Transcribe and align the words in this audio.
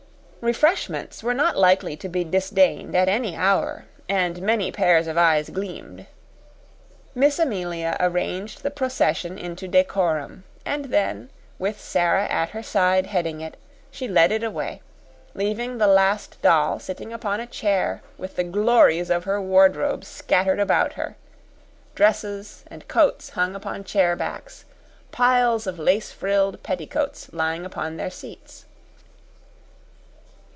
Refreshments 0.43 1.21
were 1.21 1.35
not 1.35 1.55
likely 1.55 1.95
to 1.95 2.09
be 2.09 2.23
disdained 2.23 2.95
at 2.95 3.07
any 3.07 3.35
hour, 3.35 3.85
and 4.09 4.41
many 4.41 4.71
pairs 4.71 5.05
of 5.05 5.15
eyes 5.15 5.51
gleamed. 5.51 6.07
Miss 7.13 7.37
Amelia 7.37 7.95
arranged 7.99 8.63
the 8.63 8.71
procession 8.71 9.37
into 9.37 9.67
decorum, 9.67 10.43
and 10.65 10.85
then, 10.85 11.29
with 11.59 11.79
Sara 11.79 12.25
at 12.27 12.49
her 12.49 12.63
side 12.63 13.05
heading 13.05 13.39
it, 13.39 13.55
she 13.91 14.07
led 14.07 14.31
it 14.31 14.41
away, 14.43 14.81
leaving 15.35 15.77
the 15.77 15.85
Last 15.85 16.41
Doll 16.41 16.79
sitting 16.79 17.13
upon 17.13 17.39
a 17.39 17.45
chair 17.45 18.01
with 18.17 18.35
the 18.35 18.43
glories 18.43 19.11
of 19.11 19.25
her 19.25 19.39
wardrobe 19.39 20.03
scattered 20.03 20.59
about 20.59 20.93
her; 20.93 21.15
dresses 21.93 22.63
and 22.65 22.87
coats 22.87 23.29
hung 23.29 23.53
upon 23.53 23.83
chair 23.83 24.15
backs, 24.15 24.65
piles 25.11 25.67
of 25.67 25.77
lace 25.77 26.11
frilled 26.11 26.63
petticoats 26.63 27.31
lying 27.31 27.63
upon 27.63 27.97
their 27.97 28.09
seats. 28.09 28.65